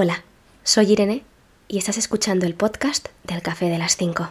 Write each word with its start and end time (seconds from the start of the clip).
Hola, 0.00 0.22
soy 0.62 0.92
Irene 0.92 1.24
y 1.66 1.76
estás 1.76 1.98
escuchando 1.98 2.46
el 2.46 2.54
podcast 2.54 3.08
del 3.24 3.42
Café 3.42 3.68
de 3.68 3.78
las 3.78 3.96
5. 3.96 4.30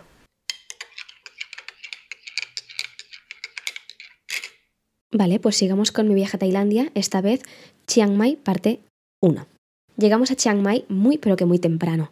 Vale, 5.11 5.41
pues 5.41 5.57
sigamos 5.57 5.91
con 5.91 6.07
mi 6.07 6.15
viaje 6.15 6.37
a 6.37 6.39
Tailandia, 6.39 6.89
esta 6.95 7.19
vez 7.19 7.43
Chiang 7.85 8.15
Mai 8.15 8.37
parte 8.37 8.79
1. 9.21 9.45
Llegamos 9.97 10.31
a 10.31 10.37
Chiang 10.37 10.61
Mai 10.61 10.85
muy 10.87 11.17
pero 11.17 11.35
que 11.35 11.43
muy 11.43 11.59
temprano. 11.59 12.11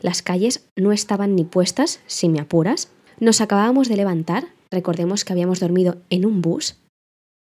Las 0.00 0.22
calles 0.22 0.68
no 0.74 0.90
estaban 0.90 1.36
ni 1.36 1.44
puestas, 1.44 2.00
si 2.08 2.28
me 2.28 2.40
apuras. 2.40 2.90
Nos 3.20 3.40
acabábamos 3.40 3.88
de 3.88 3.96
levantar, 3.96 4.48
recordemos 4.72 5.24
que 5.24 5.32
habíamos 5.32 5.60
dormido 5.60 5.98
en 6.10 6.26
un 6.26 6.42
bus. 6.42 6.74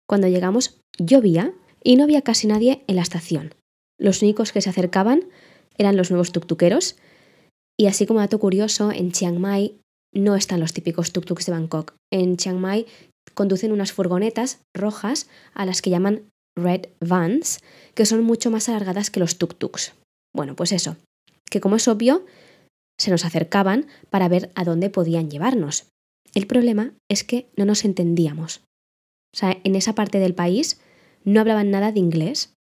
Cuando 0.10 0.28
llegamos 0.28 0.78
llovía 0.98 1.54
y 1.86 1.96
no 1.96 2.04
había 2.04 2.22
casi 2.22 2.48
nadie 2.48 2.84
en 2.88 2.98
la 2.98 3.04
estación. 3.04 3.54
Los 4.00 4.22
únicos 4.22 4.52
que 4.52 4.62
se 4.62 4.70
acercaban 4.70 5.28
eran 5.78 5.98
los 5.98 6.12
nuevos 6.12 6.32
tuktukeros. 6.32 6.96
Y 7.80 7.88
así 7.88 8.06
como 8.06 8.20
dato 8.20 8.40
curioso, 8.40 8.92
en 8.92 9.12
Chiang 9.12 9.40
Mai 9.40 9.80
no 10.14 10.36
están 10.36 10.60
los 10.60 10.74
típicos 10.74 11.12
tuktuks 11.12 11.46
de 11.46 11.52
Bangkok. 11.52 11.96
En 12.12 12.38
Chiang 12.38 12.60
Mai 12.60 12.86
conducen 13.34 13.72
unas 13.72 13.92
furgonetas 13.92 14.62
rojas 14.76 15.28
a 15.54 15.66
las 15.66 15.82
que 15.82 15.90
llaman 15.90 16.30
red 16.58 16.88
vans, 17.00 17.60
que 17.94 18.06
son 18.06 18.24
mucho 18.24 18.50
más 18.50 18.68
alargadas 18.70 19.12
que 19.12 19.20
los 19.20 19.38
tuktuks. 19.38 19.94
Bueno, 20.36 20.56
pues 20.56 20.72
eso, 20.72 20.98
que 21.50 21.62
como 21.62 21.76
es 21.76 21.88
obvio, 21.88 22.26
se 23.00 23.12
nos 23.12 23.26
acercaban 23.26 23.88
para 24.10 24.28
ver 24.28 24.52
a 24.56 24.64
dónde 24.64 24.90
podían 24.90 25.30
llevarnos. 25.30 25.88
El 26.34 26.48
problema 26.48 26.94
es 27.10 27.24
que 27.24 27.48
no 27.56 27.66
nos 27.66 27.86
entendíamos. 27.86 28.62
O 29.34 29.38
sea, 29.38 29.58
en 29.64 29.76
esa 29.76 29.94
parte 29.94 30.20
del 30.20 30.34
país 30.34 30.80
no 31.24 31.40
hablaban 31.40 31.70
nada 31.70 31.92
de 31.92 32.00
inglés 32.00 32.54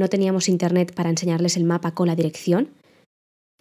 no 0.00 0.08
teníamos 0.08 0.48
internet 0.48 0.92
para 0.94 1.10
enseñarles 1.10 1.56
el 1.56 1.64
mapa 1.64 1.94
con 1.94 2.08
la 2.08 2.16
dirección, 2.16 2.70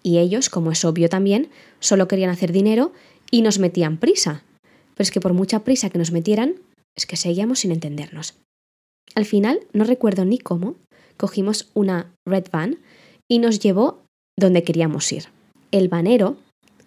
y 0.02 0.17
ellos, 0.17 0.49
como 0.49 0.71
es 0.71 0.85
obvio 0.85 1.09
también, 1.09 1.49
solo 1.79 2.07
querían 2.07 2.29
hacer 2.29 2.51
dinero 2.51 2.93
y 3.32 3.41
nos 3.41 3.59
metían 3.59 3.98
prisa. 3.98 4.43
Pero 4.95 5.04
es 5.04 5.12
que 5.12 5.20
por 5.20 5.34
mucha 5.34 5.60
prisa 5.60 5.90
que 5.90 5.98
nos 5.98 6.12
metieran, 6.12 6.55
es 6.95 7.05
que 7.05 7.17
seguíamos 7.17 7.60
sin 7.60 7.71
entendernos. 7.71 8.35
Al 9.15 9.26
final, 9.26 9.60
no 9.73 9.84
recuerdo 9.84 10.26
ni 10.26 10.37
cómo, 10.37 10.76
cogimos 11.17 11.70
una 11.73 12.13
red 12.26 12.45
van 12.51 12.79
y 13.27 13.40
nos 13.40 13.60
llevó 13.60 14.01
donde 14.37 14.63
queríamos 14.63 15.12
ir. 15.12 15.26
El 15.71 15.90
vanero, 15.90 16.37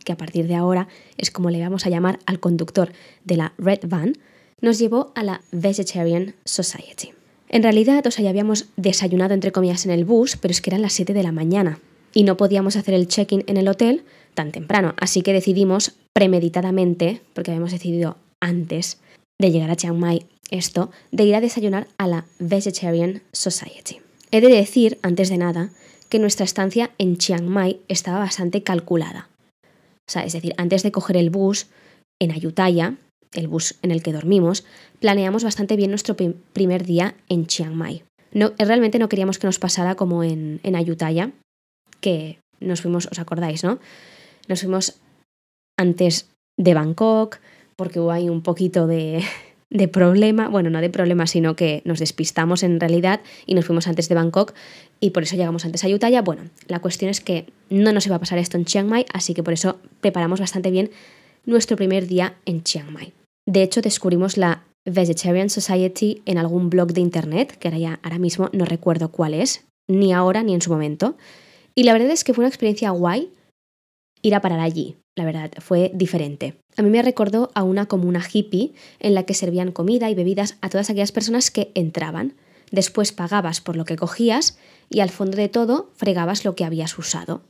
que 0.05 0.13
a 0.13 0.17
partir 0.17 0.47
de 0.49 0.55
ahora 0.55 0.89
es 1.17 1.31
como 1.31 1.51
le 1.51 1.61
vamos 1.61 1.87
a 1.87 1.91
llamar 1.91 2.19
al 2.27 2.41
conductor 2.41 2.93
de 3.25 3.37
la 3.37 3.53
red 3.59 3.81
van, 3.87 4.15
nos 4.61 4.79
llevó 4.79 5.13
a 5.15 5.23
la 5.23 5.43
Vegetarian 5.53 6.35
Society. 6.45 7.13
En 7.53 7.63
realidad, 7.63 8.05
o 8.07 8.11
sea, 8.11 8.25
ya 8.25 8.31
habíamos 8.31 8.67
desayunado 8.77 9.35
entre 9.35 9.53
comillas 9.53 9.85
en 9.85 9.93
el 9.93 10.07
bus, 10.07 10.37
pero 10.37 10.51
es 10.51 10.63
que 10.63 10.71
eran 10.71 10.81
las 10.81 10.95
7 10.95 11.13
de 11.13 11.23
la 11.23 11.33
mañana 11.33 11.79
y 12.15 12.25
no 12.25 12.39
podíamos 12.39 12.77
hacer 12.77 12.95
el 12.95 13.09
check-in 13.09 13.45
en 13.47 13.59
el 13.59 13.69
hotel 13.69 14.05
tan 14.35 14.53
temprano, 14.53 14.95
así 14.99 15.21
que 15.21 15.35
decidimos 15.35 15.93
premeditadamente, 16.15 17.21
porque 17.35 17.51
habíamos 17.51 17.73
decidido 17.73 18.17
antes 18.41 18.99
de 19.39 19.51
llegar 19.51 19.71
a 19.71 19.77
Chiang 19.77 19.99
Mai 19.99 20.25
esto, 20.51 20.91
de 21.11 21.25
ir 21.25 21.35
a 21.35 21.41
desayunar 21.41 21.89
a 21.99 22.07
la 22.07 22.27
Vegetarian 22.39 23.23
Society. 23.33 24.01
He 24.31 24.41
de 24.41 24.49
decir, 24.49 24.99
antes 25.03 25.29
de 25.29 25.37
nada, 25.37 25.71
que 26.09 26.19
nuestra 26.19 26.45
estancia 26.45 26.91
en 26.99 27.17
Chiang 27.17 27.47
Mai 27.47 27.81
estaba 27.89 28.19
bastante 28.19 28.63
calculada. 28.63 29.29
O 30.09 30.11
sea, 30.11 30.25
es 30.25 30.33
decir, 30.33 30.55
antes 30.57 30.83
de 30.83 30.93
coger 30.93 31.17
el 31.17 31.31
bus 31.31 31.67
en 32.21 32.33
Ayutthaya, 32.33 32.97
el 33.35 33.49
bus 33.49 33.77
en 33.83 33.91
el 33.91 34.03
que 34.03 34.13
dormimos, 34.13 34.65
planeamos 35.01 35.45
bastante 35.45 35.77
bien 35.77 35.91
nuestro 35.91 36.17
primer 36.53 36.85
día 36.85 37.15
en 37.29 37.47
Chiang 37.47 37.75
Mai. 37.75 38.05
No, 38.33 38.53
realmente 38.59 38.99
no 38.99 39.09
queríamos 39.09 39.39
que 39.39 39.47
nos 39.47 39.59
pasara 39.59 39.95
como 39.95 40.25
en, 40.25 40.61
en 40.63 40.77
Ayutthaya, 40.77 41.33
que 42.01 42.39
nos 42.61 42.81
fuimos, 42.81 43.07
os 43.11 43.19
acordáis, 43.19 43.65
¿no? 43.65 43.79
Nos 44.49 44.61
fuimos 44.61 45.01
antes 45.79 46.31
de 46.57 46.75
Bangkok, 46.75 47.39
porque 47.77 48.01
hubo 48.01 48.11
ahí 48.11 48.29
un 48.29 48.43
poquito 48.43 48.87
de, 48.87 49.23
de 49.71 49.89
problema, 49.89 50.49
bueno, 50.49 50.71
no 50.71 50.81
de 50.81 50.91
problema, 50.91 51.27
sino 51.27 51.57
que 51.57 51.83
nos 51.85 51.99
despistamos 51.99 52.63
en 52.63 52.81
realidad 52.81 53.21
y 53.47 53.55
nos 53.55 53.65
fuimos 53.65 53.87
antes 53.87 54.09
de 54.09 54.15
Bangkok 54.15 54.55
y 55.01 55.11
por 55.11 55.23
eso 55.23 55.37
llegamos 55.37 55.65
antes 55.65 55.83
a 55.83 55.87
Ayutthaya. 55.87 56.23
Bueno, 56.23 56.43
la 56.69 56.81
cuestión 56.81 57.11
es 57.11 57.21
que 57.21 57.47
no 57.71 57.93
nos 57.93 58.07
iba 58.07 58.17
a 58.17 58.21
pasar 58.21 58.39
esto 58.39 58.57
en 58.57 58.65
Chiang 58.65 58.89
Mai, 58.89 59.07
así 59.13 59.35
que 59.35 59.43
por 59.43 59.53
eso 59.53 59.79
preparamos 60.01 60.41
bastante 60.41 60.71
bien 60.71 60.91
nuestro 61.45 61.77
primer 61.77 62.07
día 62.07 62.37
en 62.45 62.63
Chiang 62.63 62.93
Mai. 62.93 63.13
De 63.53 63.63
hecho, 63.63 63.83
descubrimos 63.83 64.39
la 64.39 64.65
Vegetarian 64.87 65.51
Society 65.51 66.23
en 66.25 66.39
algún 66.39 66.71
blog 66.71 66.95
de 66.95 67.03
internet, 67.03 67.55
que 67.59 67.69
ahora 67.69 67.79
ya 67.79 68.01
ahora 68.03 68.19
mismo 68.19 68.49
no 68.55 68.65
recuerdo 68.65 69.11
cuál 69.11 69.35
es, 69.35 69.67
ni 69.91 70.15
ahora 70.15 70.43
ni 70.43 70.55
en 70.55 70.63
su 70.63 70.71
momento. 70.71 71.19
Y 71.75 71.83
la 71.83 71.93
verdad 71.93 72.13
es 72.13 72.25
que 72.25 72.33
fue 72.33 72.45
una 72.45 72.49
experiencia 72.49 72.89
guay 72.93 73.31
ir 74.23 74.35
a 74.35 74.41
parar 74.41 74.61
allí. 74.61 74.97
La 75.19 75.27
verdad, 75.27 75.51
fue 75.59 75.91
diferente. 75.93 76.55
A 76.79 76.83
mí 76.83 76.89
me 76.89 77.03
recordó 77.03 77.51
a 77.55 77.63
una 77.63 77.85
comuna 77.85 78.23
hippie 78.27 78.73
en 79.01 79.13
la 79.13 79.25
que 79.25 79.35
servían 79.35 79.71
comida 79.71 80.09
y 80.09 80.15
bebidas 80.15 80.57
a 80.63 80.71
todas 80.71 80.89
aquellas 80.89 81.13
personas 81.13 81.51
que 81.51 81.73
entraban. 81.75 82.33
Después 82.71 83.13
pagabas 83.13 83.61
por 83.61 83.77
lo 83.77 83.85
que 83.85 83.97
cogías 83.97 84.57
y 84.89 85.01
al 85.01 85.11
fondo 85.11 85.37
de 85.37 85.51
todo 85.51 85.91
fregabas 85.95 86.47
lo 86.47 86.55
que 86.55 86.65
habías 86.65 86.97
usado. 86.97 87.43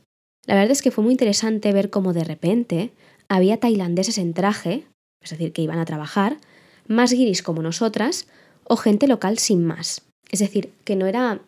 La 0.47 0.55
verdad 0.55 0.71
es 0.71 0.81
que 0.81 0.91
fue 0.91 1.05
muy 1.05 1.13
interesante 1.13 1.71
ver 1.71 1.89
cómo 1.89 2.11
de 2.11 2.25
repente 2.25 2.91
había 3.29 3.61
tailandeses 3.61 4.17
en 4.17 4.33
traje 4.33 4.83
es 5.23 5.29
decir, 5.29 5.53
que 5.53 5.61
iban 5.61 5.79
a 5.79 5.85
trabajar, 5.85 6.37
más 6.87 7.13
guiris 7.13 7.41
como 7.41 7.61
nosotras 7.61 8.27
o 8.65 8.75
gente 8.75 9.07
local 9.07 9.37
sin 9.37 9.65
más. 9.65 10.01
Es 10.31 10.39
decir, 10.39 10.73
que 10.83 10.95
no 10.95 11.05
era, 11.05 11.41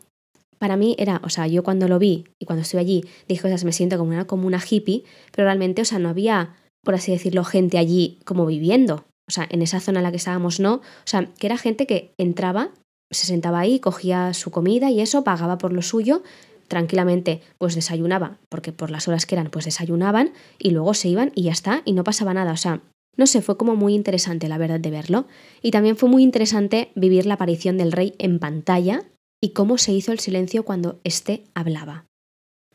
para 0.60 0.78
mí 0.78 0.96
era, 0.98 1.22
o 1.24 1.30
sea, 1.30 1.48
yo 1.48 1.64
cuando 1.64 1.88
lo 1.88 2.00
vi 2.00 2.26
y 2.40 2.46
cuando 2.46 2.62
estuve 2.62 2.82
allí 2.82 3.04
dije, 3.28 3.48
o 3.48 3.58
sea, 3.58 3.66
me 3.66 3.74
siento 3.74 3.98
como 3.98 4.12
una, 4.12 4.26
como 4.26 4.48
una 4.48 4.62
hippie, 4.62 5.04
pero 5.32 5.46
realmente, 5.46 5.82
o 5.82 5.86
sea, 5.86 6.00
no 6.00 6.10
había, 6.10 6.56
por 6.84 6.96
así 6.96 7.12
decirlo, 7.12 7.44
gente 7.44 7.78
allí 7.78 8.20
como 8.26 8.46
viviendo. 8.46 9.06
O 9.28 9.32
sea, 9.32 9.48
en 9.50 9.62
esa 9.62 9.80
zona 9.80 10.00
en 10.00 10.04
la 10.04 10.12
que 10.12 10.18
estábamos 10.18 10.60
no. 10.60 10.76
O 10.76 10.82
sea, 11.06 11.26
que 11.40 11.48
era 11.48 11.58
gente 11.58 11.88
que 11.88 12.14
entraba, 12.18 12.70
se 13.12 13.26
sentaba 13.26 13.60
ahí, 13.60 13.80
cogía 13.80 14.34
su 14.34 14.52
comida 14.52 14.92
y 14.92 15.02
eso, 15.02 15.24
pagaba 15.24 15.58
por 15.58 15.74
lo 15.74 15.82
suyo, 15.82 16.22
tranquilamente 16.68 17.42
pues 17.58 17.76
desayunaba, 17.76 18.38
porque 18.50 18.72
por 18.72 18.92
las 18.92 19.08
horas 19.08 19.26
que 19.26 19.36
eran 19.36 19.50
pues 19.50 19.66
desayunaban 19.66 20.32
y 20.60 20.72
luego 20.72 20.94
se 20.94 21.10
iban 21.10 21.32
y 21.36 21.44
ya 21.44 21.52
está, 21.52 21.82
y 21.86 21.94
no 21.94 22.04
pasaba 22.04 22.34
nada. 22.34 22.52
O 22.52 22.58
sea, 22.58 22.82
no 23.18 23.28
sé, 23.28 23.42
fue 23.42 23.58
como 23.58 23.76
muy 23.76 23.94
interesante 23.94 24.48
la 24.48 24.58
verdad 24.58 24.80
de 24.80 24.92
verlo. 24.92 25.26
Y 25.62 25.72
también 25.72 25.98
fue 25.98 26.10
muy 26.10 26.24
interesante 26.24 26.92
vivir 26.96 27.26
la 27.26 27.36
aparición 27.36 27.78
del 27.78 27.92
rey 27.92 28.14
en 28.18 28.40
pantalla 28.40 29.04
y 29.42 29.50
cómo 29.50 29.78
se 29.78 29.94
hizo 29.94 30.12
el 30.12 30.20
silencio 30.20 30.64
cuando 30.64 31.00
éste 31.04 31.44
hablaba. 31.54 32.06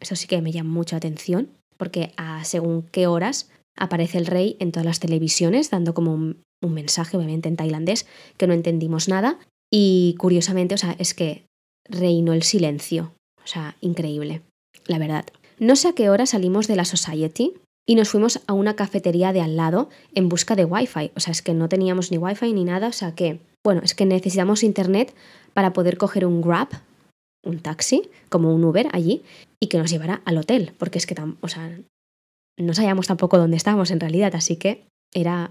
Eso 0.01 0.17
sí 0.17 0.27
que 0.27 0.41
me 0.41 0.53
llama 0.53 0.71
mucha 0.71 0.97
atención, 0.97 1.51
porque 1.77 2.13
a 2.17 2.45
según 2.45 2.83
qué 2.83 3.07
horas 3.07 3.51
aparece 3.77 4.19
el 4.19 4.27
rey 4.27 4.57
en 4.61 4.73
todas 4.73 4.87
las 4.87 5.01
televisiones, 5.01 5.71
dando 5.71 5.95
como 5.95 6.15
un, 6.15 6.43
un 6.63 6.75
mensaje, 6.75 7.17
obviamente 7.17 7.49
en 7.49 7.57
tailandés, 7.57 8.07
que 8.37 8.47
no 8.47 8.55
entendimos 8.55 9.09
nada. 9.09 9.39
Y 9.71 10.15
curiosamente, 10.19 10.75
o 10.75 10.79
sea, 10.79 10.97
es 10.99 11.15
que 11.15 11.45
reinó 11.89 12.33
el 12.33 12.43
silencio. 12.43 13.13
O 13.43 13.47
sea, 13.47 13.77
increíble, 13.81 14.43
la 14.87 14.99
verdad. 14.99 15.27
No 15.59 15.77
sé 15.77 15.89
a 15.89 15.93
qué 15.93 16.09
hora 16.09 16.27
salimos 16.27 16.67
de 16.67 16.77
la 16.77 16.85
Society, 16.85 17.55
y 17.91 17.97
nos 17.97 18.09
fuimos 18.09 18.39
a 18.47 18.53
una 18.53 18.77
cafetería 18.77 19.33
de 19.33 19.41
al 19.41 19.57
lado 19.57 19.89
en 20.15 20.29
busca 20.29 20.55
de 20.55 20.65
Wi-Fi. 20.65 21.11
O 21.17 21.19
sea, 21.19 21.33
es 21.33 21.43
que 21.43 21.55
no 21.55 21.69
teníamos 21.69 22.13
ni 22.13 22.19
Wi-Fi 22.19 22.53
ni 22.53 22.63
nada, 22.63 22.87
o 22.87 22.93
sea 22.93 23.17
que, 23.17 23.41
bueno, 23.65 23.81
es 23.83 23.97
que 23.97 24.07
necesitamos 24.07 24.63
internet 24.63 25.13
para 25.55 25.73
poder 25.73 25.99
coger 25.99 26.25
un 26.25 26.41
Grab, 26.41 26.69
un 27.45 27.59
taxi, 27.59 28.09
como 28.29 28.55
un 28.55 28.63
Uber 28.63 28.87
allí, 28.93 29.25
y 29.59 29.67
que 29.67 29.79
nos 29.79 29.91
llevara 29.91 30.23
al 30.25 30.39
hotel, 30.39 30.73
porque 30.79 30.99
es 30.99 31.07
que, 31.07 31.17
o 31.41 31.49
sea, 31.49 31.77
no 32.57 32.75
sabíamos 32.75 33.09
tampoco 33.09 33.39
dónde 33.39 33.57
estábamos 33.57 33.91
en 33.91 33.99
realidad, 33.99 34.37
así 34.37 34.55
que 34.55 34.85
era 35.13 35.51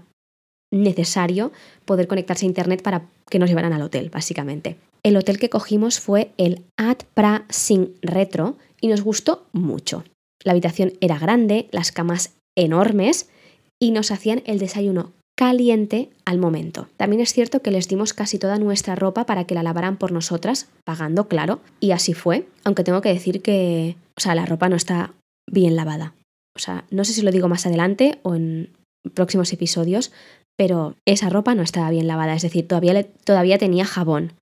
necesario 0.72 1.52
poder 1.84 2.08
conectarse 2.08 2.46
a 2.46 2.48
internet 2.48 2.82
para 2.82 3.06
que 3.28 3.38
nos 3.38 3.50
llevaran 3.50 3.74
al 3.74 3.82
hotel, 3.82 4.08
básicamente. 4.08 4.78
El 5.02 5.18
hotel 5.18 5.38
que 5.38 5.50
cogimos 5.50 6.00
fue 6.00 6.32
el 6.38 6.64
Ad 6.78 7.00
Pra 7.12 7.44
Sing 7.50 7.92
Retro 8.00 8.56
y 8.80 8.88
nos 8.88 9.02
gustó 9.02 9.44
mucho. 9.52 10.04
La 10.44 10.52
habitación 10.52 10.92
era 11.00 11.18
grande, 11.18 11.68
las 11.70 11.92
camas 11.92 12.34
enormes 12.56 13.28
y 13.80 13.90
nos 13.90 14.10
hacían 14.10 14.42
el 14.46 14.58
desayuno 14.58 15.12
caliente 15.36 16.10
al 16.26 16.36
momento. 16.36 16.88
También 16.98 17.22
es 17.22 17.32
cierto 17.32 17.62
que 17.62 17.70
les 17.70 17.88
dimos 17.88 18.12
casi 18.12 18.38
toda 18.38 18.58
nuestra 18.58 18.94
ropa 18.94 19.24
para 19.24 19.44
que 19.44 19.54
la 19.54 19.62
lavaran 19.62 19.96
por 19.96 20.12
nosotras, 20.12 20.68
pagando, 20.84 21.28
claro, 21.28 21.60
y 21.80 21.92
así 21.92 22.12
fue, 22.12 22.46
aunque 22.62 22.84
tengo 22.84 23.00
que 23.00 23.08
decir 23.08 23.40
que, 23.40 23.96
o 24.18 24.20
sea, 24.20 24.34
la 24.34 24.44
ropa 24.44 24.68
no 24.68 24.76
está 24.76 25.14
bien 25.50 25.76
lavada. 25.76 26.12
O 26.54 26.58
sea, 26.58 26.84
no 26.90 27.04
sé 27.04 27.14
si 27.14 27.22
lo 27.22 27.30
digo 27.30 27.48
más 27.48 27.64
adelante 27.64 28.18
o 28.22 28.34
en 28.34 28.68
próximos 29.14 29.50
episodios, 29.54 30.12
pero 30.58 30.94
esa 31.06 31.30
ropa 31.30 31.54
no 31.54 31.62
estaba 31.62 31.88
bien 31.90 32.06
lavada, 32.06 32.34
es 32.34 32.42
decir, 32.42 32.68
todavía, 32.68 33.06
todavía 33.24 33.56
tenía 33.56 33.86
jabón. 33.86 34.34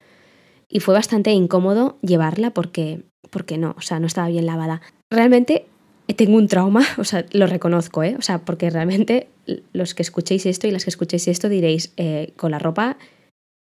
Y 0.69 0.81
fue 0.81 0.95
bastante 0.95 1.31
incómodo 1.31 1.97
llevarla 2.03 2.51
porque, 2.51 3.03
porque 3.31 3.57
no, 3.57 3.77
o 3.79 3.83
sea, 3.83 4.01
no 4.01 4.09
estaba 4.09 4.27
bien 4.27 4.47
lavada. 4.47 4.83
Realmente 5.13 5.67
tengo 6.15 6.37
un 6.37 6.49
trauma, 6.49 6.85
o 6.99 7.05
sea, 7.05 7.25
lo 7.33 7.47
reconozco, 7.47 8.03
¿eh? 8.03 8.17
O 8.19 8.23
sea, 8.23 8.39
porque 8.39 8.71
realmente 8.71 9.29
los 9.73 9.95
que 9.95 10.03
escuchéis 10.03 10.47
esto 10.47 10.67
y 10.67 10.71
las 10.71 10.85
que 10.85 10.91
escuchéis 10.91 11.29
esto 11.29 11.49
diréis, 11.49 11.93
eh, 11.97 12.33
con 12.37 12.51
la 12.51 12.59
ropa, 12.59 12.97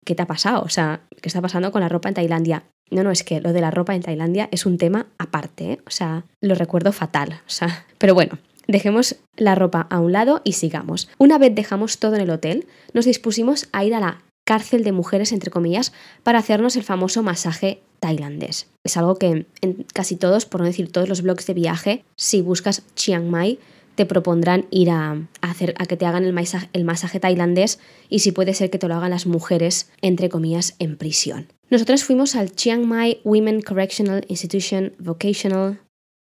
¿qué 0.05 0.15
te 0.15 0.21
ha 0.21 0.27
pasado? 0.27 0.61
O 0.61 0.69
sea, 0.69 1.01
¿qué 1.21 1.29
está 1.29 1.41
pasando 1.41 1.71
con 1.71 1.81
la 1.81 1.89
ropa 1.89 2.09
en 2.09 2.15
Tailandia? 2.15 2.63
No, 2.91 3.03
no, 3.03 3.11
es 3.11 3.23
que 3.23 3.41
lo 3.41 3.51
de 3.51 3.61
la 3.61 3.71
ropa 3.71 3.95
en 3.95 4.03
Tailandia 4.03 4.47
es 4.51 4.65
un 4.65 4.77
tema 4.77 5.07
aparte, 5.17 5.71
¿eh? 5.73 5.79
o 5.87 5.91
sea, 5.91 6.25
lo 6.41 6.55
recuerdo 6.55 6.91
fatal, 6.91 7.41
o 7.47 7.49
sea, 7.49 7.85
pero 7.97 8.13
bueno, 8.13 8.37
dejemos 8.67 9.15
la 9.35 9.55
ropa 9.55 9.87
a 9.89 9.99
un 9.99 10.11
lado 10.11 10.41
y 10.43 10.53
sigamos. 10.53 11.09
Una 11.17 11.37
vez 11.37 11.53
dejamos 11.53 11.97
todo 11.97 12.15
en 12.15 12.21
el 12.21 12.29
hotel, 12.29 12.67
nos 12.93 13.05
dispusimos 13.05 13.67
a 13.71 13.83
ir 13.83 13.95
a 13.95 13.99
la 13.99 14.21
cárcel 14.45 14.83
de 14.83 14.91
mujeres, 14.91 15.31
entre 15.31 15.49
comillas, 15.49 15.91
para 16.23 16.39
hacernos 16.39 16.75
el 16.75 16.83
famoso 16.83 17.23
masaje 17.23 17.81
tailandés. 17.99 18.67
Es 18.83 18.97
algo 18.97 19.15
que 19.15 19.45
en 19.61 19.85
casi 19.93 20.15
todos, 20.15 20.45
por 20.45 20.61
no 20.61 20.67
decir 20.67 20.91
todos 20.91 21.09
los 21.09 21.21
blogs 21.21 21.45
de 21.47 21.53
viaje, 21.53 22.05
si 22.15 22.41
buscas 22.41 22.83
Chiang 22.95 23.29
Mai, 23.29 23.59
te 23.95 24.05
propondrán 24.05 24.65
ir 24.71 24.89
a, 24.89 25.27
hacer, 25.41 25.73
a 25.79 25.85
que 25.85 25.97
te 25.97 26.05
hagan 26.05 26.25
el 26.25 26.33
masaje, 26.33 26.69
el 26.73 26.83
masaje 26.83 27.19
tailandés 27.19 27.79
y 28.09 28.19
si 28.19 28.31
puede 28.31 28.53
ser 28.53 28.69
que 28.69 28.77
te 28.77 28.87
lo 28.87 28.95
hagan 28.95 29.11
las 29.11 29.25
mujeres, 29.25 29.89
entre 30.01 30.29
comillas, 30.29 30.75
en 30.79 30.97
prisión. 30.97 31.47
Nosotros 31.69 32.03
fuimos 32.03 32.35
al 32.35 32.51
Chiang 32.51 32.85
Mai 32.85 33.19
Women 33.23 33.61
Correctional 33.61 34.25
Institution 34.27 34.93
Vocational 34.99 35.79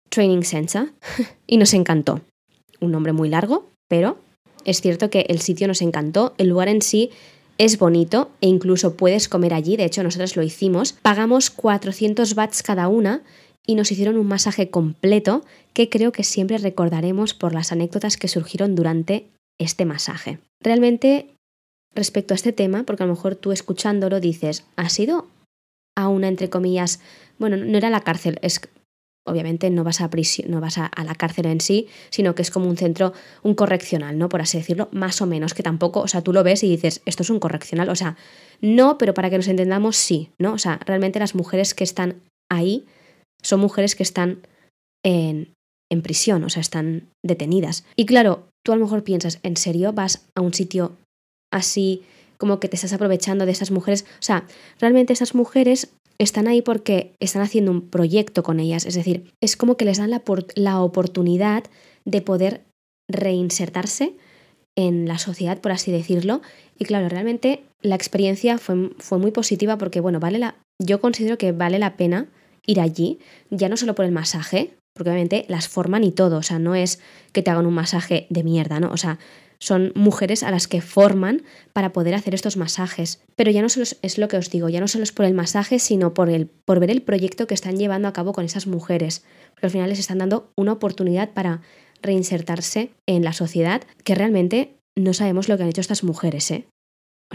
Training 0.08 0.42
Center 0.42 0.92
y 1.46 1.56
nos 1.56 1.74
encantó. 1.74 2.22
Un 2.80 2.92
nombre 2.92 3.12
muy 3.12 3.28
largo, 3.28 3.70
pero 3.88 4.18
es 4.64 4.80
cierto 4.80 5.10
que 5.10 5.26
el 5.28 5.40
sitio 5.40 5.68
nos 5.68 5.82
encantó, 5.82 6.34
el 6.38 6.48
lugar 6.48 6.68
en 6.68 6.80
sí 6.80 7.10
es 7.58 7.78
bonito 7.78 8.30
e 8.40 8.48
incluso 8.48 8.96
puedes 8.96 9.28
comer 9.28 9.54
allí, 9.54 9.76
de 9.76 9.84
hecho 9.84 10.02
nosotros 10.02 10.36
lo 10.36 10.42
hicimos. 10.42 10.92
Pagamos 10.92 11.50
400 11.50 12.34
bahts 12.34 12.62
cada 12.62 12.88
una 12.88 13.22
y 13.66 13.74
nos 13.76 13.90
hicieron 13.90 14.18
un 14.18 14.26
masaje 14.26 14.70
completo 14.70 15.44
que 15.72 15.88
creo 15.88 16.12
que 16.12 16.24
siempre 16.24 16.58
recordaremos 16.58 17.34
por 17.34 17.54
las 17.54 17.72
anécdotas 17.72 18.16
que 18.16 18.28
surgieron 18.28 18.74
durante 18.74 19.28
este 19.58 19.84
masaje. 19.84 20.38
Realmente, 20.60 21.34
respecto 21.94 22.34
a 22.34 22.36
este 22.36 22.52
tema, 22.52 22.84
porque 22.84 23.04
a 23.04 23.06
lo 23.06 23.14
mejor 23.14 23.36
tú 23.36 23.52
escuchándolo 23.52 24.20
dices, 24.20 24.64
¿ha 24.76 24.88
sido 24.88 25.28
a 25.96 26.08
una, 26.08 26.28
entre 26.28 26.50
comillas, 26.50 27.00
bueno, 27.38 27.56
no 27.56 27.78
era 27.78 27.90
la 27.90 28.00
cárcel, 28.00 28.38
es 28.42 28.60
obviamente 29.26 29.70
no 29.70 29.84
vas 29.84 30.00
a 30.00 30.10
prisión, 30.10 30.50
no 30.50 30.60
vas 30.60 30.78
a, 30.78 30.90
la 31.02 31.14
cárcel 31.14 31.46
en 31.46 31.60
sí, 31.60 31.88
sino 32.10 32.34
que 32.34 32.42
es 32.42 32.50
como 32.50 32.68
un 32.68 32.76
centro, 32.76 33.12
un 33.42 33.54
correccional, 33.54 34.18
¿no? 34.18 34.28
Por 34.28 34.42
así 34.42 34.58
decirlo, 34.58 34.88
más 34.92 35.20
o 35.22 35.26
menos, 35.26 35.54
que 35.54 35.62
tampoco, 35.62 36.00
o 36.00 36.08
sea, 36.08 36.22
tú 36.22 36.32
lo 36.32 36.44
ves 36.44 36.62
y 36.62 36.68
dices, 36.68 37.02
esto 37.06 37.22
es 37.22 37.30
un 37.30 37.40
correccional, 37.40 37.88
o 37.88 37.96
sea, 37.96 38.16
no, 38.60 38.98
pero 38.98 39.14
para 39.14 39.30
que 39.30 39.36
nos 39.36 39.48
entendamos, 39.48 39.96
sí, 39.96 40.30
¿no? 40.38 40.52
O 40.52 40.58
sea, 40.58 40.78
realmente 40.84 41.18
las 41.18 41.34
mujeres 41.34 41.74
que 41.74 41.84
están 41.84 42.22
ahí 42.50 42.84
son 43.42 43.60
mujeres 43.60 43.96
que 43.96 44.02
están 44.02 44.46
en, 45.04 45.52
en 45.90 46.02
prisión, 46.02 46.44
o 46.44 46.50
sea, 46.50 46.60
están 46.60 47.08
detenidas. 47.24 47.84
Y 47.96 48.06
claro, 48.06 48.48
tú 48.64 48.72
a 48.72 48.76
lo 48.76 48.84
mejor 48.84 49.04
piensas, 49.04 49.38
¿en 49.42 49.56
serio 49.56 49.92
vas 49.92 50.26
a 50.34 50.40
un 50.40 50.54
sitio 50.54 50.96
así 51.52 52.02
como 52.36 52.60
que 52.60 52.68
te 52.68 52.76
estás 52.76 52.92
aprovechando 52.92 53.46
de 53.46 53.52
esas 53.52 53.70
mujeres? 53.70 54.04
O 54.18 54.22
sea, 54.22 54.46
realmente 54.80 55.12
esas 55.12 55.34
mujeres 55.34 55.90
están 56.18 56.48
ahí 56.48 56.62
porque 56.62 57.14
están 57.20 57.42
haciendo 57.42 57.70
un 57.70 57.88
proyecto 57.88 58.42
con 58.42 58.60
ellas, 58.60 58.86
es 58.86 58.94
decir, 58.94 59.32
es 59.40 59.56
como 59.56 59.76
que 59.76 59.84
les 59.84 59.98
dan 59.98 60.10
la, 60.10 60.22
la 60.54 60.80
oportunidad 60.80 61.64
de 62.04 62.20
poder 62.20 62.62
reinsertarse 63.10 64.14
en 64.76 65.06
la 65.06 65.18
sociedad, 65.18 65.60
por 65.60 65.72
así 65.72 65.92
decirlo. 65.92 66.42
Y 66.78 66.84
claro, 66.84 67.08
realmente 67.08 67.62
la 67.82 67.94
experiencia 67.94 68.58
fue, 68.58 68.90
fue 68.98 69.18
muy 69.18 69.30
positiva 69.30 69.78
porque, 69.78 70.00
bueno, 70.00 70.20
vale 70.20 70.38
la, 70.38 70.56
yo 70.82 71.00
considero 71.00 71.38
que 71.38 71.52
vale 71.52 71.78
la 71.78 71.96
pena 71.96 72.28
ir 72.66 72.80
allí, 72.80 73.18
ya 73.50 73.68
no 73.68 73.76
solo 73.76 73.94
por 73.94 74.04
el 74.04 74.12
masaje, 74.12 74.74
porque 74.94 75.10
obviamente 75.10 75.44
las 75.48 75.68
forman 75.68 76.04
y 76.04 76.12
todo, 76.12 76.38
o 76.38 76.42
sea, 76.42 76.58
no 76.58 76.74
es 76.74 77.00
que 77.32 77.42
te 77.42 77.50
hagan 77.50 77.66
un 77.66 77.74
masaje 77.74 78.26
de 78.30 78.42
mierda, 78.42 78.80
¿no? 78.80 78.90
O 78.90 78.96
sea, 78.96 79.18
son 79.58 79.92
mujeres 79.94 80.42
a 80.42 80.50
las 80.50 80.68
que 80.68 80.80
forman 80.80 81.42
para 81.72 81.92
poder 81.92 82.14
hacer 82.14 82.34
estos 82.34 82.56
masajes. 82.56 83.22
Pero 83.36 83.50
ya 83.50 83.62
no 83.62 83.68
solo 83.68 83.86
es 84.02 84.18
lo 84.18 84.28
que 84.28 84.36
os 84.36 84.50
digo, 84.50 84.68
ya 84.68 84.80
no 84.80 84.88
solo 84.88 85.04
es 85.04 85.12
por 85.12 85.26
el 85.26 85.34
masaje, 85.34 85.78
sino 85.78 86.14
por, 86.14 86.30
el, 86.30 86.46
por 86.46 86.80
ver 86.80 86.90
el 86.90 87.02
proyecto 87.02 87.46
que 87.46 87.54
están 87.54 87.76
llevando 87.76 88.08
a 88.08 88.12
cabo 88.12 88.32
con 88.32 88.44
esas 88.44 88.66
mujeres. 88.66 89.24
Porque 89.52 89.66
al 89.66 89.72
final 89.72 89.88
les 89.88 89.98
están 89.98 90.18
dando 90.18 90.52
una 90.56 90.72
oportunidad 90.72 91.30
para 91.30 91.62
reinsertarse 92.02 92.90
en 93.06 93.24
la 93.24 93.32
sociedad 93.32 93.82
que 94.04 94.14
realmente 94.14 94.76
no 94.96 95.14
sabemos 95.14 95.48
lo 95.48 95.56
que 95.56 95.62
han 95.62 95.70
hecho 95.70 95.80
estas 95.80 96.04
mujeres, 96.04 96.50
¿eh? 96.50 96.66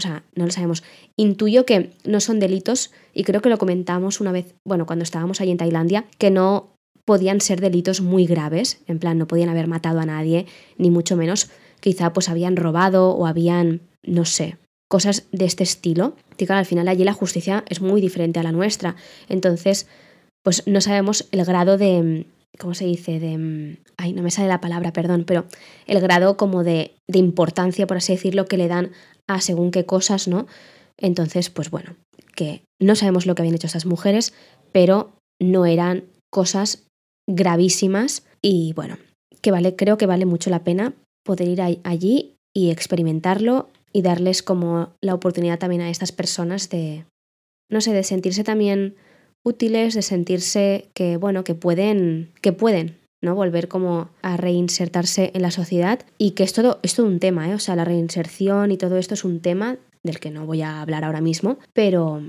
sea, 0.00 0.24
no 0.34 0.46
lo 0.46 0.50
sabemos. 0.50 0.82
Intuyo 1.16 1.66
que 1.66 1.90
no 2.04 2.20
son 2.20 2.40
delitos 2.40 2.90
y 3.12 3.24
creo 3.24 3.42
que 3.42 3.50
lo 3.50 3.58
comentamos 3.58 4.20
una 4.20 4.32
vez, 4.32 4.54
bueno, 4.64 4.86
cuando 4.86 5.02
estábamos 5.02 5.40
allí 5.40 5.50
en 5.50 5.58
Tailandia, 5.58 6.06
que 6.18 6.30
no 6.30 6.74
podían 7.04 7.40
ser 7.40 7.60
delitos 7.60 8.00
muy 8.00 8.26
graves, 8.26 8.80
en 8.86 8.98
plan, 8.98 9.18
no 9.18 9.26
podían 9.26 9.48
haber 9.50 9.66
matado 9.66 10.00
a 10.00 10.06
nadie, 10.06 10.46
ni 10.78 10.90
mucho 10.90 11.16
menos, 11.16 11.50
quizá 11.80 12.12
pues 12.12 12.28
habían 12.28 12.56
robado 12.56 13.10
o 13.10 13.26
habían, 13.26 13.80
no 14.02 14.24
sé, 14.24 14.58
cosas 14.88 15.26
de 15.32 15.44
este 15.44 15.62
estilo. 15.64 16.16
Y 16.38 16.50
al 16.50 16.66
final 16.66 16.88
allí 16.88 17.04
la 17.04 17.12
justicia 17.12 17.64
es 17.68 17.80
muy 17.80 18.00
diferente 18.00 18.40
a 18.40 18.42
la 18.42 18.52
nuestra. 18.52 18.96
Entonces, 19.28 19.86
pues 20.42 20.66
no 20.66 20.80
sabemos 20.80 21.28
el 21.32 21.44
grado 21.44 21.76
de, 21.76 22.26
¿cómo 22.58 22.74
se 22.74 22.86
dice? 22.86 23.20
De, 23.20 23.78
ay, 23.96 24.12
no 24.12 24.22
me 24.22 24.30
sale 24.30 24.48
la 24.48 24.60
palabra, 24.60 24.92
perdón, 24.92 25.24
pero 25.26 25.46
el 25.86 26.00
grado 26.00 26.36
como 26.36 26.64
de, 26.64 26.94
de 27.08 27.18
importancia, 27.18 27.86
por 27.86 27.98
así 27.98 28.14
decirlo, 28.14 28.46
que 28.46 28.56
le 28.56 28.68
dan 28.68 28.92
a 29.28 29.40
según 29.40 29.70
qué 29.70 29.84
cosas, 29.84 30.28
¿no? 30.28 30.46
Entonces, 30.96 31.50
pues 31.50 31.70
bueno, 31.70 31.96
que 32.34 32.62
no 32.80 32.96
sabemos 32.96 33.26
lo 33.26 33.34
que 33.34 33.42
habían 33.42 33.54
hecho 33.54 33.66
estas 33.66 33.86
mujeres, 33.86 34.32
pero 34.72 35.12
no 35.40 35.66
eran 35.66 36.04
cosas 36.30 36.84
gravísimas 37.28 38.24
y 38.42 38.72
bueno, 38.74 38.98
que 39.40 39.50
vale, 39.50 39.76
creo 39.76 39.98
que 39.98 40.06
vale 40.06 40.26
mucho 40.26 40.50
la 40.50 40.64
pena 40.64 40.94
poder 41.24 41.48
ir 41.48 41.62
allí 41.84 42.34
y 42.54 42.70
experimentarlo 42.70 43.68
y 43.92 44.02
darles 44.02 44.42
como 44.42 44.90
la 45.00 45.14
oportunidad 45.14 45.58
también 45.58 45.82
a 45.82 45.90
estas 45.90 46.12
personas 46.12 46.70
de, 46.70 47.04
no 47.70 47.80
sé, 47.80 47.92
de 47.92 48.02
sentirse 48.02 48.44
también 48.44 48.94
útiles, 49.44 49.94
de 49.94 50.02
sentirse 50.02 50.88
que, 50.94 51.16
bueno, 51.16 51.44
que 51.44 51.54
pueden, 51.54 52.30
que 52.40 52.52
pueden, 52.52 52.98
¿no? 53.22 53.34
Volver 53.34 53.68
como 53.68 54.10
a 54.22 54.36
reinsertarse 54.36 55.30
en 55.34 55.42
la 55.42 55.50
sociedad 55.50 56.00
y 56.18 56.32
que 56.32 56.42
es 56.42 56.52
todo, 56.52 56.78
es 56.82 56.94
todo 56.94 57.06
un 57.06 57.20
tema, 57.20 57.48
¿eh? 57.50 57.54
O 57.54 57.58
sea, 57.58 57.76
la 57.76 57.84
reinserción 57.84 58.70
y 58.70 58.76
todo 58.76 58.96
esto 58.96 59.14
es 59.14 59.24
un 59.24 59.40
tema 59.40 59.78
del 60.02 60.20
que 60.20 60.30
no 60.30 60.46
voy 60.46 60.62
a 60.62 60.80
hablar 60.80 61.04
ahora 61.04 61.20
mismo, 61.20 61.58
pero 61.72 62.22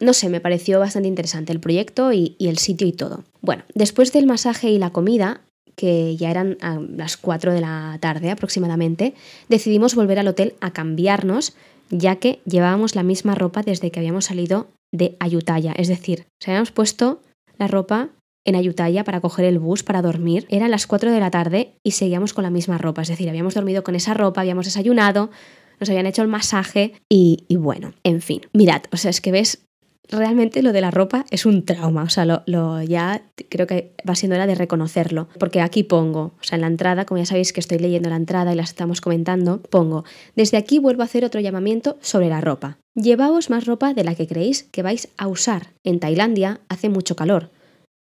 no 0.00 0.12
sé, 0.12 0.28
me 0.28 0.40
pareció 0.40 0.80
bastante 0.80 1.08
interesante 1.08 1.52
el 1.52 1.60
proyecto 1.60 2.12
y, 2.12 2.34
y 2.38 2.48
el 2.48 2.58
sitio 2.58 2.86
y 2.86 2.92
todo. 2.92 3.24
Bueno, 3.40 3.62
después 3.74 4.12
del 4.12 4.26
masaje 4.26 4.70
y 4.70 4.78
la 4.78 4.90
comida, 4.90 5.42
que 5.76 6.16
ya 6.16 6.30
eran 6.30 6.56
a 6.60 6.78
las 6.78 7.16
4 7.16 7.52
de 7.52 7.60
la 7.60 7.98
tarde 8.00 8.30
aproximadamente, 8.30 9.14
decidimos 9.48 9.94
volver 9.94 10.18
al 10.18 10.28
hotel 10.28 10.54
a 10.60 10.72
cambiarnos, 10.72 11.54
ya 11.90 12.16
que 12.16 12.40
llevábamos 12.44 12.94
la 12.94 13.02
misma 13.02 13.34
ropa 13.34 13.62
desde 13.62 13.90
que 13.90 14.00
habíamos 14.00 14.26
salido 14.26 14.68
de 14.92 15.16
Ayutthaya, 15.18 15.72
es 15.76 15.88
decir, 15.88 16.26
se 16.40 16.50
habíamos 16.50 16.70
puesto 16.70 17.20
la 17.58 17.66
ropa 17.66 18.10
en 18.44 18.56
Ayutthaya 18.56 19.04
para 19.04 19.20
coger 19.20 19.46
el 19.46 19.58
bus 19.58 19.82
para 19.82 20.02
dormir. 20.02 20.46
Eran 20.50 20.70
las 20.70 20.86
4 20.86 21.10
de 21.10 21.20
la 21.20 21.30
tarde 21.30 21.72
y 21.82 21.92
seguíamos 21.92 22.34
con 22.34 22.44
la 22.44 22.50
misma 22.50 22.78
ropa. 22.78 23.02
Es 23.02 23.08
decir, 23.08 23.28
habíamos 23.28 23.54
dormido 23.54 23.82
con 23.82 23.94
esa 23.94 24.14
ropa, 24.14 24.42
habíamos 24.42 24.66
desayunado, 24.66 25.30
nos 25.80 25.88
habían 25.88 26.06
hecho 26.06 26.22
el 26.22 26.28
masaje 26.28 26.92
y, 27.08 27.44
y 27.48 27.56
bueno, 27.56 27.94
en 28.04 28.20
fin. 28.20 28.42
Mirad, 28.52 28.82
o 28.92 28.96
sea, 28.96 29.10
es 29.10 29.20
que 29.20 29.32
ves 29.32 29.64
realmente 30.08 30.62
lo 30.62 30.72
de 30.72 30.80
la 30.80 30.90
ropa 30.90 31.24
es 31.30 31.46
un 31.46 31.64
trauma, 31.64 32.02
o 32.02 32.08
sea, 32.08 32.24
lo, 32.24 32.82
ya 32.82 33.22
creo 33.48 33.66
que 33.66 33.92
va 34.08 34.14
siendo 34.14 34.36
hora 34.36 34.46
de 34.46 34.54
reconocerlo, 34.54 35.28
porque 35.38 35.60
aquí 35.60 35.82
pongo, 35.82 36.34
o 36.40 36.42
sea, 36.42 36.56
en 36.56 36.62
la 36.62 36.66
entrada, 36.66 37.04
como 37.04 37.18
ya 37.18 37.26
sabéis 37.26 37.52
que 37.52 37.60
estoy 37.60 37.78
leyendo 37.78 38.10
la 38.10 38.16
entrada 38.16 38.52
y 38.52 38.56
la 38.56 38.62
estamos 38.62 39.00
comentando, 39.00 39.60
pongo, 39.62 40.04
desde 40.36 40.56
aquí 40.56 40.78
vuelvo 40.78 41.02
a 41.02 41.06
hacer 41.06 41.24
otro 41.24 41.40
llamamiento 41.40 41.98
sobre 42.00 42.28
la 42.28 42.40
ropa. 42.40 42.78
Llevaos 42.94 43.50
más 43.50 43.66
ropa 43.66 43.94
de 43.94 44.04
la 44.04 44.14
que 44.14 44.26
creéis 44.26 44.62
que 44.64 44.82
vais 44.82 45.08
a 45.16 45.26
usar. 45.26 45.72
En 45.82 45.98
Tailandia 45.98 46.60
hace 46.68 46.88
mucho 46.88 47.16
calor, 47.16 47.50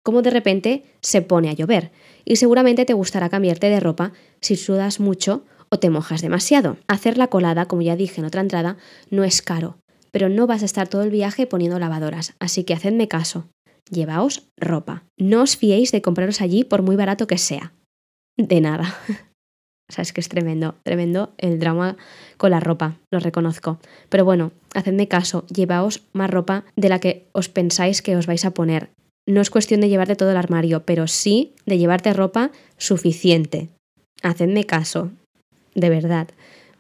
como 0.03 0.22
de 0.22 0.31
repente 0.31 0.84
se 1.01 1.22
pone 1.22 1.50
a 1.50 1.53
llover 1.53 1.91
y 2.25 2.36
seguramente 2.36 2.86
te 2.86 2.93
gustará 2.93 3.29
cambiarte 3.29 3.70
de 3.70 3.79
ropa 3.79 4.12
si 4.41 4.55
sudas 4.55 5.00
mucho 5.00 5.46
o 5.70 5.79
te 5.79 5.89
mojas 5.89 6.22
demasiado. 6.22 6.77
Hacer 6.88 7.17
la 7.17 7.27
colada, 7.27 7.65
como 7.65 7.81
ya 7.81 7.96
dije 7.96 8.20
en 8.20 8.25
otra 8.25 8.41
entrada, 8.41 8.77
no 9.10 9.24
es 9.24 9.41
caro, 9.41 9.77
pero 10.11 10.29
no 10.29 10.47
vas 10.47 10.61
a 10.61 10.65
estar 10.65 10.87
todo 10.87 11.03
el 11.03 11.09
viaje 11.09 11.47
poniendo 11.47 11.79
lavadoras, 11.79 12.33
así 12.39 12.63
que 12.63 12.73
hacedme 12.73 13.07
caso. 13.07 13.47
Llevaos 13.89 14.47
ropa. 14.57 15.03
No 15.17 15.41
os 15.41 15.57
fiéis 15.57 15.91
de 15.91 16.01
compraros 16.01 16.41
allí 16.41 16.63
por 16.63 16.81
muy 16.81 16.95
barato 16.95 17.27
que 17.27 17.37
sea. 17.37 17.73
De 18.37 18.61
nada. 18.61 18.95
o 19.89 19.93
sea, 19.93 20.03
es 20.03 20.13
que 20.13 20.21
es 20.21 20.29
tremendo, 20.29 20.75
tremendo 20.83 21.33
el 21.37 21.59
drama 21.59 21.97
con 22.37 22.51
la 22.51 22.59
ropa, 22.59 22.97
lo 23.11 23.19
reconozco. 23.19 23.79
Pero 24.09 24.23
bueno, 24.23 24.51
hacedme 24.73 25.07
caso, 25.07 25.45
llevaos 25.47 26.03
más 26.13 26.29
ropa 26.29 26.63
de 26.75 26.89
la 26.89 26.99
que 26.99 27.27
os 27.33 27.49
pensáis 27.49 28.01
que 28.01 28.15
os 28.15 28.27
vais 28.27 28.45
a 28.45 28.51
poner 28.51 28.91
no 29.27 29.41
es 29.41 29.49
cuestión 29.49 29.81
de 29.81 29.89
llevarte 29.89 30.15
todo 30.15 30.31
el 30.31 30.37
armario, 30.37 30.83
pero 30.83 31.07
sí 31.07 31.53
de 31.65 31.77
llevarte 31.77 32.13
ropa 32.13 32.51
suficiente. 32.77 33.69
Hacedme 34.23 34.65
caso, 34.65 35.11
de 35.75 35.89
verdad. 35.89 36.27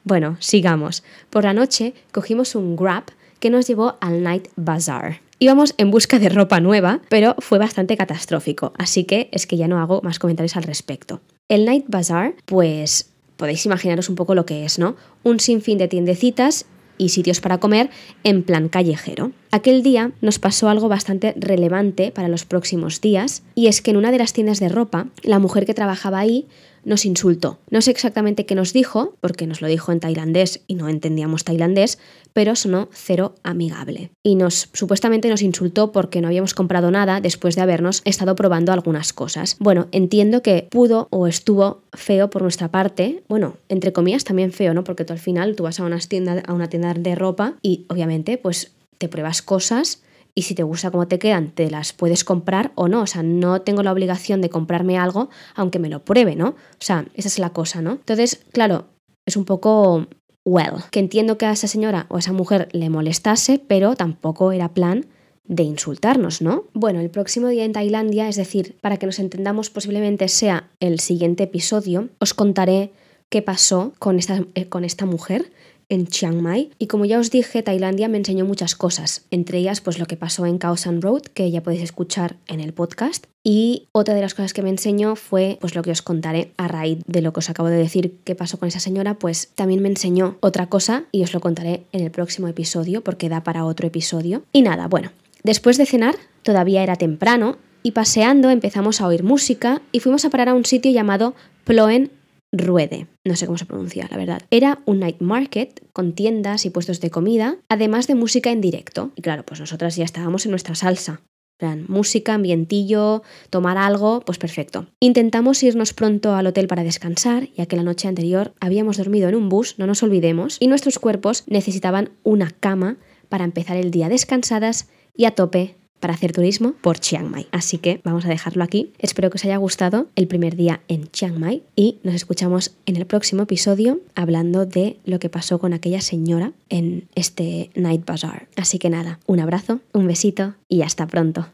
Bueno, 0.03 0.37
sigamos. 0.39 1.03
Por 1.29 1.43
la 1.43 1.53
noche 1.53 1.93
cogimos 2.11 2.55
un 2.55 2.75
Grab 2.75 3.05
que 3.41 3.49
nos 3.49 3.67
llevó 3.67 3.95
al 3.99 4.23
Night 4.23 4.47
Bazaar. 4.55 5.19
Íbamos 5.39 5.73
en 5.77 5.91
busca 5.91 6.19
de 6.19 6.29
ropa 6.29 6.61
nueva, 6.61 7.01
pero 7.09 7.35
fue 7.39 7.57
bastante 7.57 7.97
catastrófico, 7.97 8.71
así 8.77 9.03
que 9.03 9.27
es 9.33 9.47
que 9.47 9.57
ya 9.57 9.67
no 9.67 9.79
hago 9.79 10.01
más 10.03 10.19
comentarios 10.19 10.55
al 10.55 10.63
respecto. 10.63 11.19
El 11.49 11.65
Night 11.65 11.85
Bazaar, 11.87 12.35
pues 12.45 13.11
podéis 13.37 13.65
imaginaros 13.65 14.07
un 14.07 14.15
poco 14.15 14.35
lo 14.35 14.45
que 14.45 14.63
es, 14.63 14.77
¿no? 14.77 14.95
Un 15.23 15.39
sinfín 15.39 15.79
de 15.79 15.87
tiendecitas 15.87 16.67
y 16.99 17.09
sitios 17.09 17.41
para 17.41 17.59
comer 17.59 17.89
en 18.23 18.43
plan 18.43 18.69
callejero. 18.69 19.31
Aquel 19.49 19.81
día 19.81 20.11
nos 20.21 20.37
pasó 20.37 20.69
algo 20.69 20.87
bastante 20.87 21.33
relevante 21.35 22.11
para 22.11 22.27
los 22.27 22.45
próximos 22.45 23.01
días 23.01 23.41
y 23.55 23.65
es 23.65 23.81
que 23.81 23.89
en 23.89 23.97
una 23.97 24.11
de 24.11 24.19
las 24.19 24.33
tiendas 24.33 24.59
de 24.59 24.69
ropa, 24.69 25.07
la 25.23 25.39
mujer 25.39 25.65
que 25.65 25.73
trabajaba 25.73 26.19
ahí 26.19 26.47
nos 26.83 27.05
insultó. 27.05 27.59
No 27.69 27.81
sé 27.81 27.91
exactamente 27.91 28.45
qué 28.45 28.55
nos 28.55 28.73
dijo, 28.73 29.15
porque 29.21 29.47
nos 29.47 29.61
lo 29.61 29.67
dijo 29.67 29.91
en 29.91 29.99
tailandés 29.99 30.61
y 30.67 30.75
no 30.75 30.89
entendíamos 30.89 31.43
tailandés, 31.43 31.99
pero 32.33 32.55
sonó 32.55 32.89
cero 32.91 33.35
amigable. 33.43 34.11
Y 34.23 34.35
nos 34.35 34.69
supuestamente 34.73 35.29
nos 35.29 35.41
insultó 35.41 35.91
porque 35.91 36.21
no 36.21 36.27
habíamos 36.27 36.53
comprado 36.53 36.91
nada 36.91 37.21
después 37.21 37.55
de 37.55 37.61
habernos 37.61 38.01
estado 38.05 38.35
probando 38.35 38.71
algunas 38.71 39.13
cosas. 39.13 39.57
Bueno, 39.59 39.87
entiendo 39.91 40.41
que 40.41 40.67
pudo 40.69 41.07
o 41.11 41.27
estuvo 41.27 41.81
feo 41.93 42.29
por 42.29 42.41
nuestra 42.41 42.69
parte, 42.69 43.23
bueno, 43.27 43.57
entre 43.69 43.93
comillas 43.93 44.23
también 44.23 44.51
feo, 44.51 44.73
¿no? 44.73 44.83
Porque 44.83 45.05
tú 45.05 45.13
al 45.13 45.19
final 45.19 45.55
tú 45.55 45.63
vas 45.63 45.79
a 45.79 45.83
a 45.83 46.53
una 46.53 46.69
tienda 46.69 46.93
de 46.93 47.15
ropa 47.15 47.55
y 47.61 47.85
obviamente 47.89 48.37
pues 48.37 48.71
te 48.97 49.09
pruebas 49.09 49.41
cosas 49.41 50.03
y 50.33 50.43
si 50.43 50.55
te 50.55 50.63
gusta 50.63 50.91
cómo 50.91 51.07
te 51.07 51.19
quedan, 51.19 51.51
te 51.51 51.69
las 51.69 51.93
puedes 51.93 52.23
comprar 52.23 52.71
o 52.75 52.87
no. 52.87 53.01
O 53.01 53.07
sea, 53.07 53.23
no 53.23 53.61
tengo 53.61 53.83
la 53.83 53.91
obligación 53.91 54.41
de 54.41 54.49
comprarme 54.49 54.97
algo 54.97 55.29
aunque 55.55 55.79
me 55.79 55.89
lo 55.89 56.03
pruebe, 56.03 56.35
¿no? 56.35 56.49
O 56.49 56.55
sea, 56.79 57.05
esa 57.13 57.27
es 57.27 57.39
la 57.39 57.51
cosa, 57.51 57.81
¿no? 57.81 57.91
Entonces, 57.93 58.43
claro, 58.51 58.85
es 59.25 59.35
un 59.35 59.45
poco 59.45 60.07
well, 60.45 60.83
que 60.91 60.99
entiendo 60.99 61.37
que 61.37 61.45
a 61.45 61.51
esa 61.51 61.67
señora 61.67 62.05
o 62.09 62.15
a 62.15 62.19
esa 62.19 62.33
mujer 62.33 62.69
le 62.71 62.89
molestase, 62.89 63.59
pero 63.59 63.95
tampoco 63.95 64.51
era 64.51 64.73
plan 64.73 65.05
de 65.45 65.63
insultarnos, 65.63 66.41
¿no? 66.41 66.65
Bueno, 66.73 66.99
el 66.99 67.09
próximo 67.09 67.47
día 67.47 67.65
en 67.65 67.73
Tailandia, 67.73 68.29
es 68.29 68.35
decir, 68.35 68.77
para 68.81 68.97
que 68.97 69.05
nos 69.05 69.19
entendamos 69.19 69.69
posiblemente 69.69 70.27
sea 70.27 70.69
el 70.79 70.99
siguiente 70.99 71.43
episodio, 71.43 72.09
os 72.19 72.33
contaré 72.33 72.91
qué 73.29 73.41
pasó 73.41 73.93
con 73.99 74.17
esta, 74.17 74.45
eh, 74.55 74.67
con 74.69 74.85
esta 74.85 75.05
mujer 75.05 75.51
en 75.91 76.07
Chiang 76.07 76.41
Mai 76.41 76.71
y 76.79 76.87
como 76.87 77.05
ya 77.05 77.19
os 77.19 77.29
dije, 77.29 77.61
Tailandia 77.61 78.07
me 78.07 78.17
enseñó 78.17 78.45
muchas 78.45 78.75
cosas, 78.75 79.25
entre 79.29 79.59
ellas 79.59 79.81
pues 79.81 79.99
lo 79.99 80.05
que 80.05 80.17
pasó 80.17 80.45
en 80.45 80.57
Khao 80.57 80.77
San 80.77 81.01
Road, 81.01 81.21
que 81.21 81.51
ya 81.51 81.61
podéis 81.61 81.83
escuchar 81.83 82.37
en 82.47 82.59
el 82.59 82.73
podcast, 82.73 83.25
y 83.43 83.87
otra 83.91 84.13
de 84.13 84.21
las 84.21 84.33
cosas 84.33 84.53
que 84.53 84.61
me 84.61 84.69
enseñó 84.69 85.15
fue 85.15 85.57
pues 85.59 85.75
lo 85.75 85.81
que 85.81 85.91
os 85.91 86.01
contaré 86.01 86.51
a 86.57 86.67
raíz 86.67 86.99
de 87.07 87.21
lo 87.21 87.33
que 87.33 87.39
os 87.39 87.49
acabo 87.49 87.69
de 87.69 87.77
decir 87.77 88.19
que 88.23 88.35
pasó 88.35 88.57
con 88.57 88.67
esa 88.67 88.79
señora, 88.79 89.15
pues 89.15 89.49
también 89.55 89.81
me 89.81 89.89
enseñó 89.89 90.37
otra 90.41 90.67
cosa 90.67 91.03
y 91.11 91.23
os 91.23 91.33
lo 91.33 91.39
contaré 91.39 91.83
en 91.91 92.01
el 92.01 92.11
próximo 92.11 92.47
episodio 92.47 93.03
porque 93.03 93.29
da 93.29 93.43
para 93.43 93.65
otro 93.65 93.87
episodio. 93.87 94.43
Y 94.53 94.61
nada, 94.61 94.87
bueno, 94.87 95.11
después 95.43 95.77
de 95.77 95.85
cenar, 95.85 96.15
todavía 96.43 96.83
era 96.83 96.95
temprano 96.95 97.57
y 97.83 97.91
paseando 97.91 98.49
empezamos 98.49 99.01
a 99.01 99.07
oír 99.07 99.23
música 99.23 99.81
y 99.91 99.99
fuimos 99.99 100.23
a 100.23 100.29
parar 100.29 100.49
a 100.49 100.53
un 100.53 100.65
sitio 100.65 100.91
llamado 100.91 101.33
Ploen 101.63 102.11
Ruede, 102.51 103.07
no 103.23 103.35
sé 103.35 103.45
cómo 103.45 103.57
se 103.57 103.65
pronuncia, 103.65 104.07
la 104.11 104.17
verdad. 104.17 104.41
Era 104.51 104.81
un 104.85 104.99
night 104.99 105.21
market 105.21 105.87
con 105.93 106.13
tiendas 106.13 106.65
y 106.65 106.69
puestos 106.69 106.99
de 106.99 107.09
comida, 107.09 107.57
además 107.69 108.07
de 108.07 108.15
música 108.15 108.51
en 108.51 108.59
directo. 108.59 109.11
Y 109.15 109.21
claro, 109.21 109.45
pues 109.45 109.61
nosotras 109.61 109.95
ya 109.95 110.03
estábamos 110.03 110.45
en 110.45 110.51
nuestra 110.51 110.75
salsa. 110.75 111.21
Plan, 111.57 111.85
música, 111.87 112.33
ambientillo, 112.33 113.21
tomar 113.51 113.77
algo, 113.77 114.21
pues 114.21 114.37
perfecto. 114.37 114.87
Intentamos 114.99 115.61
irnos 115.63 115.93
pronto 115.93 116.33
al 116.33 116.47
hotel 116.47 116.67
para 116.67 116.83
descansar, 116.83 117.49
ya 117.55 117.67
que 117.67 117.75
la 117.75 117.83
noche 117.83 118.07
anterior 118.07 118.53
habíamos 118.59 118.97
dormido 118.97 119.29
en 119.29 119.35
un 119.35 119.47
bus, 119.47 119.77
no 119.77 119.87
nos 119.87 120.01
olvidemos, 120.03 120.57
y 120.59 120.67
nuestros 120.67 120.99
cuerpos 120.99 121.43
necesitaban 121.47 122.09
una 122.23 122.49
cama 122.49 122.97
para 123.29 123.45
empezar 123.45 123.77
el 123.77 123.91
día 123.91 124.09
descansadas 124.09 124.89
y 125.15 125.25
a 125.25 125.31
tope 125.31 125.75
para 126.01 126.13
hacer 126.13 126.33
turismo 126.33 126.73
por 126.81 126.99
Chiang 126.99 127.29
Mai. 127.29 127.47
Así 127.51 127.77
que 127.77 128.01
vamos 128.03 128.25
a 128.25 128.29
dejarlo 128.29 128.65
aquí. 128.65 128.91
Espero 128.99 129.29
que 129.29 129.37
os 129.37 129.45
haya 129.45 129.55
gustado 129.55 130.07
el 130.17 130.27
primer 130.27 130.57
día 130.57 130.81
en 130.89 131.09
Chiang 131.11 131.39
Mai 131.39 131.63
y 131.77 131.99
nos 132.03 132.15
escuchamos 132.15 132.75
en 132.85 132.97
el 132.97 133.05
próximo 133.05 133.43
episodio 133.43 134.01
hablando 134.15 134.65
de 134.65 134.97
lo 135.05 135.19
que 135.19 135.29
pasó 135.29 135.59
con 135.59 135.71
aquella 135.71 136.01
señora 136.01 136.51
en 136.67 137.07
este 137.15 137.69
Night 137.75 138.05
Bazaar. 138.05 138.47
Así 138.57 138.79
que 138.79 138.89
nada, 138.89 139.19
un 139.27 139.39
abrazo, 139.39 139.79
un 139.93 140.07
besito 140.07 140.55
y 140.67 140.81
hasta 140.81 141.07
pronto. 141.07 141.47